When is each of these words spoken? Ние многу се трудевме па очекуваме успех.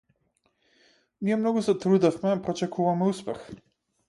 Ние 1.27 1.37
многу 1.41 1.63
се 1.67 1.75
трудевме 1.85 2.33
па 2.49 2.53
очекуваме 2.57 3.13
успех. 3.15 3.47